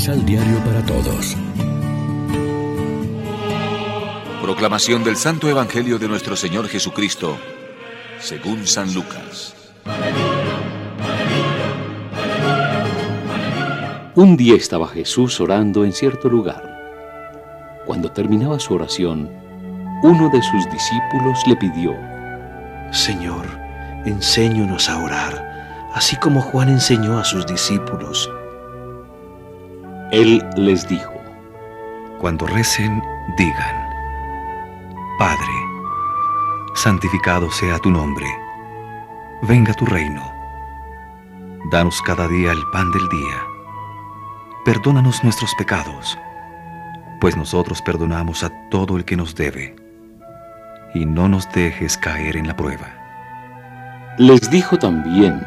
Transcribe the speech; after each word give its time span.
Misal 0.00 0.24
Diario 0.24 0.56
para 0.64 0.82
Todos. 0.86 1.36
Proclamación 4.40 5.04
del 5.04 5.14
Santo 5.14 5.46
Evangelio 5.46 5.98
de 5.98 6.08
nuestro 6.08 6.36
Señor 6.36 6.68
Jesucristo, 6.68 7.36
según 8.18 8.66
San 8.66 8.94
Lucas. 8.94 9.54
Un 14.14 14.38
día 14.38 14.54
estaba 14.54 14.88
Jesús 14.88 15.38
orando 15.38 15.84
en 15.84 15.92
cierto 15.92 16.30
lugar. 16.30 16.62
Cuando 17.84 18.10
terminaba 18.10 18.58
su 18.58 18.72
oración, 18.72 19.28
uno 20.02 20.30
de 20.30 20.40
sus 20.40 20.64
discípulos 20.70 21.46
le 21.46 21.56
pidió, 21.56 21.94
Señor, 22.90 23.44
enséñanos 24.06 24.88
a 24.88 25.04
orar, 25.04 25.90
así 25.92 26.16
como 26.16 26.40
Juan 26.40 26.70
enseñó 26.70 27.18
a 27.18 27.24
sus 27.24 27.46
discípulos. 27.46 28.30
Él 30.12 30.44
les 30.56 30.88
dijo, 30.88 31.12
Cuando 32.18 32.44
recen, 32.44 33.00
digan, 33.38 33.90
Padre, 35.20 35.54
santificado 36.74 37.48
sea 37.52 37.78
tu 37.78 37.90
nombre, 37.90 38.26
venga 39.42 39.72
tu 39.72 39.86
reino, 39.86 40.20
danos 41.70 42.02
cada 42.02 42.26
día 42.26 42.50
el 42.50 42.62
pan 42.72 42.90
del 42.90 43.08
día, 43.08 43.36
perdónanos 44.64 45.22
nuestros 45.22 45.54
pecados, 45.54 46.18
pues 47.20 47.36
nosotros 47.36 47.80
perdonamos 47.80 48.42
a 48.42 48.50
todo 48.68 48.96
el 48.96 49.04
que 49.04 49.16
nos 49.16 49.36
debe, 49.36 49.76
y 50.92 51.06
no 51.06 51.28
nos 51.28 51.48
dejes 51.52 51.96
caer 51.96 52.36
en 52.36 52.48
la 52.48 52.56
prueba. 52.56 52.88
Les 54.18 54.50
dijo 54.50 54.76
también, 54.76 55.40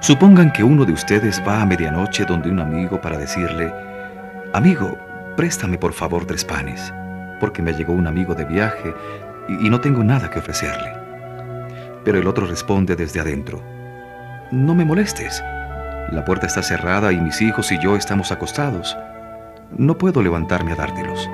Supongan 0.00 0.50
que 0.50 0.64
uno 0.64 0.86
de 0.86 0.92
ustedes 0.92 1.42
va 1.46 1.60
a 1.60 1.66
medianoche 1.66 2.24
donde 2.24 2.50
un 2.50 2.58
amigo 2.60 3.00
para 3.00 3.18
decirle, 3.18 3.72
Amigo, 4.54 4.98
préstame 5.36 5.76
por 5.76 5.92
favor 5.92 6.24
tres 6.24 6.42
panes, 6.42 6.92
porque 7.38 7.60
me 7.60 7.74
llegó 7.74 7.92
un 7.92 8.06
amigo 8.06 8.34
de 8.34 8.46
viaje 8.46 8.94
y, 9.46 9.66
y 9.66 9.70
no 9.70 9.80
tengo 9.80 10.02
nada 10.02 10.30
que 10.30 10.38
ofrecerle. 10.38 10.94
Pero 12.02 12.18
el 12.18 12.26
otro 12.26 12.46
responde 12.46 12.96
desde 12.96 13.20
adentro, 13.20 13.62
No 14.50 14.74
me 14.74 14.86
molestes, 14.86 15.44
la 16.10 16.24
puerta 16.24 16.46
está 16.46 16.62
cerrada 16.62 17.12
y 17.12 17.20
mis 17.20 17.42
hijos 17.42 17.70
y 17.70 17.78
yo 17.78 17.94
estamos 17.94 18.32
acostados. 18.32 18.96
No 19.76 19.98
puedo 19.98 20.22
levantarme 20.22 20.72
a 20.72 20.76
dártelos. 20.76 21.28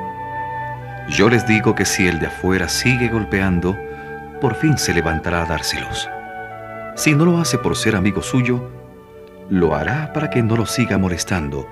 Yo 1.09 1.31
les 1.31 1.47
digo 1.47 1.77
que 1.77 1.85
si 1.85 2.09
el 2.09 2.19
de 2.19 2.27
afuera 2.27 2.69
sigue 2.69 3.09
golpeando, 3.09 3.77
por 4.41 4.57
fin 4.57 4.77
se 4.77 4.93
levantará 4.93 5.43
a 5.43 5.47
dárselos. 5.47 6.11
Si 6.97 7.15
no 7.15 7.27
lo 7.27 7.39
hace 7.39 7.59
por 7.59 7.77
ser 7.77 7.95
amigo 7.95 8.23
suyo, 8.23 8.71
lo 9.51 9.75
hará 9.75 10.15
para 10.15 10.31
que 10.31 10.43
no 10.43 10.57
lo 10.57 10.65
siga 10.65 10.97
molestando 10.97 11.69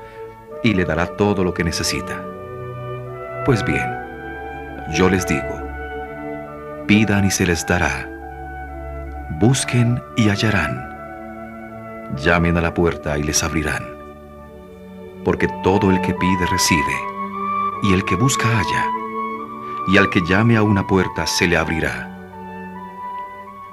y 0.62 0.74
le 0.74 0.84
dará 0.84 1.06
todo 1.06 1.42
lo 1.42 1.54
que 1.54 1.64
necesita. 1.64 2.22
Pues 3.46 3.64
bien, 3.64 3.86
yo 4.92 5.08
les 5.08 5.26
digo, 5.26 5.62
pidan 6.86 7.24
y 7.24 7.30
se 7.30 7.46
les 7.46 7.66
dará, 7.66 8.06
busquen 9.40 10.02
y 10.14 10.28
hallarán, 10.28 12.10
llamen 12.22 12.58
a 12.58 12.60
la 12.60 12.74
puerta 12.74 13.16
y 13.16 13.22
les 13.22 13.42
abrirán, 13.42 13.82
porque 15.24 15.48
todo 15.62 15.90
el 15.90 16.02
que 16.02 16.12
pide 16.12 16.46
recibe, 16.50 16.96
y 17.82 17.94
el 17.94 18.04
que 18.04 18.16
busca 18.16 18.46
halla, 18.46 18.86
y 19.88 19.96
al 19.96 20.10
que 20.10 20.20
llame 20.28 20.58
a 20.58 20.62
una 20.62 20.86
puerta 20.86 21.26
se 21.26 21.46
le 21.46 21.56
abrirá. 21.56 22.13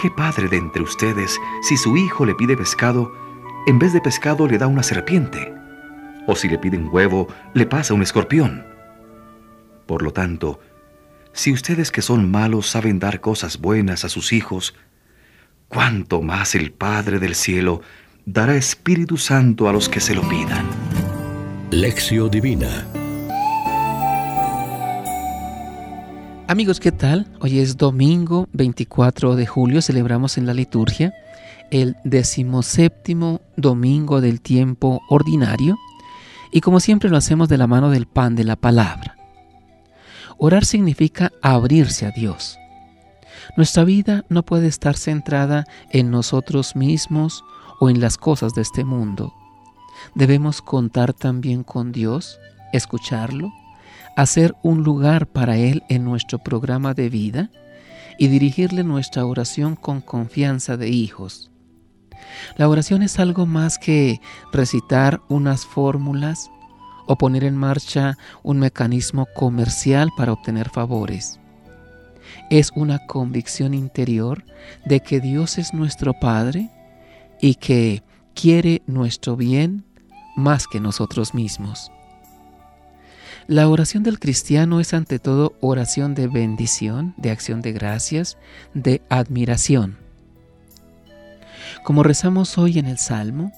¿Qué 0.02 0.10
padre 0.10 0.48
de 0.48 0.58
entre 0.58 0.82
ustedes, 0.82 1.40
si 1.62 1.78
su 1.78 1.96
hijo 1.96 2.26
le 2.26 2.34
pide 2.34 2.58
pescado, 2.58 3.14
en 3.68 3.78
vez 3.78 3.94
de 3.94 4.02
pescado 4.02 4.48
le 4.48 4.58
da 4.58 4.66
una 4.66 4.82
serpiente? 4.82 5.53
O 6.25 6.36
si 6.36 6.50
le 6.50 6.58
pide 6.58 6.75
un 6.75 6.90
huevo, 6.92 7.28
le 7.53 7.68
pasa 7.68 7.94
un 7.94 8.02
escorpión. 8.02 8.66
Por 9.86 10.02
lo 10.02 10.12
tanto, 10.12 10.59
si 11.34 11.53
ustedes 11.53 11.92
que 11.92 12.02
son 12.02 12.31
malos 12.31 12.66
saben 12.66 12.98
dar 12.98 13.22
cosas 13.22 13.59
buenas 13.59 14.03
a 14.03 14.09
sus 14.09 14.34
hijos, 14.34 14.74
¿cuánto 15.68 16.24
más 16.24 16.56
el 16.56 16.72
Padre 16.72 17.20
del 17.20 17.36
cielo 17.36 17.81
dará 18.25 18.56
Espíritu 18.56 19.18
Santo 19.18 19.70
a 19.70 19.72
los 19.72 19.88
que 19.88 20.00
se 20.00 20.16
lo 20.16 20.28
pidan? 20.28 20.66
Lección 21.70 22.31
Divina 22.31 22.88
Amigos, 26.51 26.81
¿qué 26.81 26.91
tal? 26.91 27.28
Hoy 27.39 27.59
es 27.59 27.78
domingo 27.78 28.50
24 28.51 29.38
de 29.38 29.47
julio, 29.47 29.81
celebramos 29.81 30.38
en 30.38 30.45
la 30.45 30.53
liturgia 30.53 31.13
el 31.72 31.95
decimoséptimo 32.03 33.39
domingo 33.56 34.19
del 34.19 34.41
tiempo 34.41 35.00
ordinario 35.07 35.78
y 36.51 36.59
como 36.59 36.81
siempre 36.81 37.09
lo 37.09 37.16
hacemos 37.16 37.47
de 37.47 37.57
la 37.57 37.67
mano 37.67 37.89
del 37.89 38.06
pan 38.06 38.35
de 38.35 38.44
la 38.44 38.57
palabra. 38.57 39.16
Orar 40.38 40.66
significa 40.66 41.31
abrirse 41.41 42.06
a 42.06 42.12
Dios. 42.12 42.57
Nuestra 43.56 43.85
vida 43.85 44.25
no 44.28 44.44
puede 44.44 44.68
estar 44.68 44.97
centrada 44.97 45.63
en 45.89 46.12
nosotros 46.12 46.75
mismos 46.75 47.45
o 47.79 47.89
en 47.89 48.01
las 48.01 48.18
cosas 48.18 48.53
de 48.53 48.63
este 48.63 48.83
mundo. 48.83 49.33
Debemos 50.16 50.62
contar 50.62 51.13
también 51.13 51.63
con 51.63 51.94
Dios, 51.94 52.41
escucharlo, 52.73 53.53
hacer 54.16 54.56
un 54.64 54.84
lugar 54.84 55.28
para 55.28 55.58
Él 55.58 55.84
en 55.90 56.04
nuestro 56.04 56.40
programa 56.40 56.94
de 56.94 57.10
vida 57.10 57.52
y 58.18 58.28
dirigirle 58.28 58.84
nuestra 58.84 59.26
oración 59.26 59.76
con 59.76 60.02
confianza 60.02 60.78
de 60.78 60.90
hijos. 60.90 61.52
La 62.56 62.70
oración 62.70 63.04
es 63.04 63.20
algo 63.20 63.46
más 63.46 63.78
que 63.78 64.22
recitar 64.52 65.22
unas 65.28 65.66
fórmulas 65.66 66.50
o 67.08 67.18
poner 67.18 67.44
en 67.44 67.58
marcha 67.58 68.18
un 68.44 68.60
mecanismo 68.60 69.28
comercial 69.36 70.10
para 70.16 70.34
obtener 70.34 70.70
favores. 70.70 71.40
Es 72.50 72.72
una 72.76 73.00
convicción 73.08 73.74
interior 73.74 74.46
de 74.86 75.00
que 75.00 75.20
Dios 75.20 75.58
es 75.58 75.74
nuestro 75.74 76.14
Padre 76.14 76.70
y 77.42 77.56
que 77.56 78.04
quiere 78.34 78.82
nuestro 78.86 79.36
bien 79.36 79.84
más 80.36 80.68
que 80.68 80.80
nosotros 80.80 81.34
mismos. 81.34 81.92
La 83.47 83.68
oración 83.68 84.03
del 84.03 84.19
cristiano 84.19 84.79
es 84.79 84.94
ante 84.94 85.18
todo 85.18 85.56
oración 85.62 86.13
de 86.13 86.28
bendición, 86.28 87.16
de 87.18 87.31
acción 87.31 87.62
de 87.62 87.72
gracias, 87.72 88.38
de 88.74 89.02
admiración. 89.09 89.97
Como 91.84 92.03
rezamos 92.03 92.57
hoy 92.57 92.78
en 92.80 92.85
el 92.85 92.97
Salmo, 92.97 93.51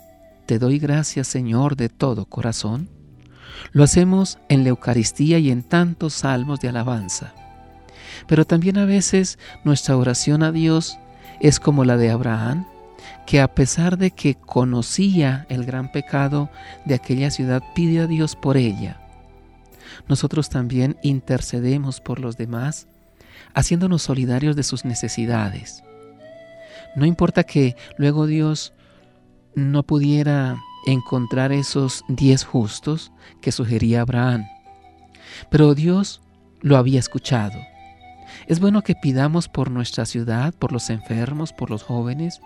Te 0.46 0.60
doy 0.60 0.78
gracias 0.78 1.28
Señor 1.28 1.78
de 1.78 1.88
todo 1.88 2.26
corazón, 2.26 2.90
lo 3.72 3.84
hacemos 3.84 4.40
en 4.50 4.64
la 4.64 4.70
Eucaristía 4.70 5.40
y 5.40 5.52
en 5.52 5.64
tantos 5.64 6.14
salmos 6.14 6.60
de 6.60 6.68
alabanza. 6.68 7.34
Pero 8.28 8.46
también 8.46 8.78
a 8.78 8.86
veces 8.86 9.40
nuestra 9.64 9.96
oración 9.96 10.44
a 10.44 10.52
Dios 10.52 10.98
es 11.40 11.62
como 11.62 11.86
la 11.86 11.96
de 11.96 12.10
Abraham, 12.10 12.66
que 13.26 13.40
a 13.40 13.54
pesar 13.54 13.98
de 13.98 14.12
que 14.12 14.36
conocía 14.36 15.46
el 15.48 15.66
gran 15.66 15.92
pecado 15.92 16.50
de 16.86 16.96
aquella 16.96 17.32
ciudad, 17.32 17.64
pide 17.74 18.02
a 18.02 18.08
Dios 18.08 18.36
por 18.36 18.58
ella. 18.58 19.03
Nosotros 20.08 20.50
también 20.50 20.98
intercedemos 21.04 22.02
por 22.02 22.20
los 22.20 22.38
demás, 22.38 22.88
haciéndonos 23.54 24.02
solidarios 24.02 24.56
de 24.56 24.64
sus 24.64 24.86
necesidades. 24.86 25.84
No 26.96 27.06
importa 27.06 27.44
que 27.44 27.76
luego 27.98 28.28
Dios 28.28 28.74
no 29.56 29.84
pudiera 29.84 30.58
encontrar 30.86 31.52
esos 31.52 32.04
diez 32.08 32.44
justos 32.44 33.12
que 33.42 33.52
sugería 33.52 34.02
Abraham, 34.02 34.46
pero 35.50 35.74
Dios 35.74 36.22
lo 36.62 36.78
había 36.78 37.00
escuchado. 37.00 37.60
Es 38.48 38.60
bueno 38.60 38.82
que 38.82 38.96
pidamos 38.96 39.48
por 39.48 39.72
nuestra 39.72 40.06
ciudad, 40.06 40.54
por 40.54 40.72
los 40.72 40.90
enfermos, 40.90 41.54
por 41.54 41.70
los 41.70 41.84
jóvenes, 41.84 42.42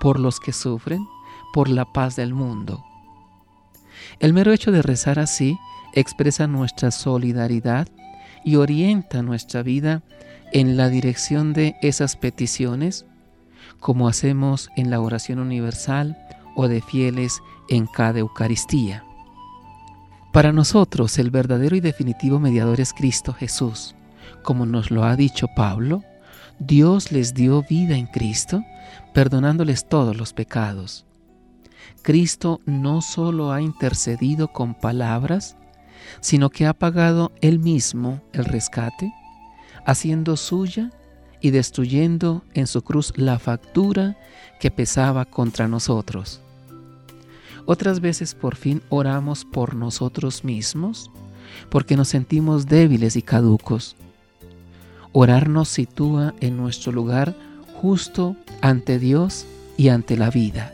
por 0.00 0.18
los 0.18 0.40
que 0.40 0.52
sufren, 0.52 1.06
por 1.52 1.68
la 1.68 1.84
paz 1.84 2.16
del 2.16 2.34
mundo. 2.34 2.84
El 4.18 4.32
mero 4.32 4.52
hecho 4.52 4.72
de 4.72 4.82
rezar 4.82 5.18
así 5.18 5.58
expresa 5.94 6.46
nuestra 6.46 6.90
solidaridad 6.90 7.88
y 8.44 8.56
orienta 8.56 9.22
nuestra 9.22 9.62
vida 9.62 10.02
en 10.52 10.76
la 10.76 10.88
dirección 10.88 11.52
de 11.52 11.76
esas 11.82 12.16
peticiones, 12.16 13.06
como 13.80 14.08
hacemos 14.08 14.68
en 14.76 14.90
la 14.90 15.00
oración 15.00 15.38
universal 15.38 16.18
o 16.54 16.68
de 16.68 16.80
fieles 16.80 17.40
en 17.68 17.86
cada 17.86 18.18
Eucaristía. 18.18 19.04
Para 20.32 20.52
nosotros 20.52 21.18
el 21.18 21.30
verdadero 21.30 21.76
y 21.76 21.80
definitivo 21.80 22.38
mediador 22.38 22.80
es 22.80 22.92
Cristo 22.92 23.32
Jesús. 23.32 23.94
Como 24.42 24.66
nos 24.66 24.90
lo 24.90 25.04
ha 25.04 25.14
dicho 25.14 25.46
Pablo, 25.54 26.02
Dios 26.58 27.12
les 27.12 27.34
dio 27.34 27.62
vida 27.62 27.96
en 27.96 28.06
Cristo, 28.06 28.62
perdonándoles 29.12 29.88
todos 29.88 30.16
los 30.16 30.32
pecados. 30.32 31.04
Cristo 32.02 32.60
no 32.66 33.02
solo 33.02 33.52
ha 33.52 33.60
intercedido 33.60 34.48
con 34.48 34.74
palabras, 34.74 35.56
sino 36.20 36.50
que 36.50 36.66
ha 36.66 36.72
pagado 36.72 37.32
él 37.40 37.58
mismo 37.58 38.20
el 38.32 38.44
rescate, 38.44 39.12
haciendo 39.84 40.36
suya 40.36 40.90
y 41.40 41.50
destruyendo 41.50 42.42
en 42.54 42.66
su 42.66 42.82
cruz 42.82 43.12
la 43.16 43.38
factura 43.38 44.16
que 44.60 44.70
pesaba 44.70 45.24
contra 45.24 45.68
nosotros. 45.68 46.40
Otras 47.66 48.00
veces 48.00 48.34
por 48.34 48.56
fin 48.56 48.82
oramos 48.88 49.44
por 49.44 49.74
nosotros 49.74 50.44
mismos 50.44 51.10
porque 51.70 51.96
nos 51.96 52.08
sentimos 52.08 52.66
débiles 52.66 53.16
y 53.16 53.22
caducos. 53.22 53.96
Orar 55.12 55.48
nos 55.48 55.68
sitúa 55.68 56.34
en 56.40 56.56
nuestro 56.56 56.92
lugar 56.92 57.34
justo 57.80 58.36
ante 58.60 58.98
Dios 58.98 59.46
y 59.76 59.88
ante 59.88 60.16
la 60.16 60.30
vida. 60.30 60.72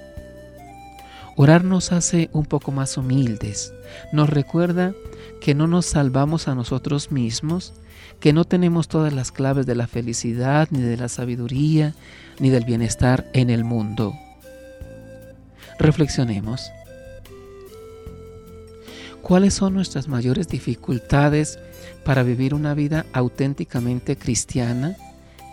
Orar 1.36 1.64
nos 1.64 1.92
hace 1.92 2.30
un 2.32 2.44
poco 2.44 2.72
más 2.72 2.96
humildes, 2.96 3.72
nos 4.12 4.28
recuerda 4.28 4.92
que 5.40 5.54
no 5.54 5.66
nos 5.66 5.86
salvamos 5.86 6.48
a 6.48 6.54
nosotros 6.54 7.10
mismos, 7.10 7.74
que 8.20 8.32
no 8.32 8.44
tenemos 8.44 8.88
todas 8.88 9.12
las 9.12 9.32
claves 9.32 9.66
de 9.66 9.74
la 9.74 9.86
felicidad, 9.86 10.68
ni 10.70 10.80
de 10.80 10.96
la 10.96 11.08
sabiduría, 11.08 11.94
ni 12.38 12.50
del 12.50 12.64
bienestar 12.64 13.30
en 13.32 13.50
el 13.50 13.64
mundo. 13.64 14.14
Reflexionemos. 15.78 16.70
¿Cuáles 19.22 19.54
son 19.54 19.74
nuestras 19.74 20.08
mayores 20.08 20.48
dificultades 20.48 21.58
para 22.04 22.22
vivir 22.22 22.54
una 22.54 22.74
vida 22.74 23.04
auténticamente 23.12 24.16
cristiana 24.16 24.96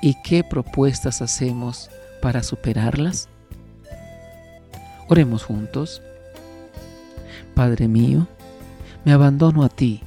y 0.02 0.16
qué 0.24 0.44
propuestas 0.44 1.22
hacemos 1.22 1.90
para 2.22 2.42
superarlas? 2.42 3.28
Oremos 5.08 5.44
juntos. 5.44 6.02
Padre 7.54 7.88
mío, 7.88 8.28
me 9.06 9.14
abandono 9.14 9.64
a 9.64 9.70
ti. 9.70 10.02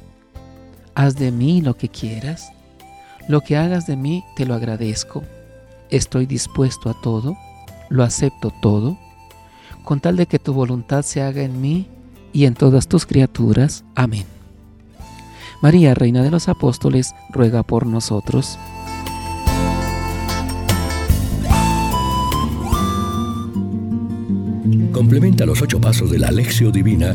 Haz 0.94 1.14
de 1.14 1.30
mí 1.30 1.62
lo 1.62 1.76
que 1.76 1.88
quieras. 1.88 2.52
Lo 3.28 3.40
que 3.40 3.56
hagas 3.56 3.86
de 3.86 3.96
mí 3.96 4.24
te 4.36 4.44
lo 4.44 4.54
agradezco. 4.54 5.22
Estoy 5.90 6.26
dispuesto 6.26 6.90
a 6.90 7.00
todo, 7.00 7.38
lo 7.88 8.02
acepto 8.02 8.52
todo, 8.60 8.98
con 9.84 10.00
tal 10.00 10.16
de 10.16 10.26
que 10.26 10.38
tu 10.38 10.52
voluntad 10.52 11.02
se 11.02 11.22
haga 11.22 11.42
en 11.42 11.60
mí 11.60 11.86
y 12.32 12.44
en 12.44 12.54
todas 12.54 12.88
tus 12.88 13.06
criaturas. 13.06 13.84
Amén. 13.94 14.24
María, 15.62 15.94
Reina 15.94 16.22
de 16.22 16.30
los 16.30 16.48
Apóstoles, 16.48 17.14
ruega 17.30 17.62
por 17.62 17.86
nosotros. 17.86 18.58
Complementa 24.92 25.46
los 25.46 25.62
ocho 25.62 25.80
pasos 25.80 26.10
de 26.10 26.18
la 26.18 26.28
Alexio 26.28 26.70
Divina 26.70 27.14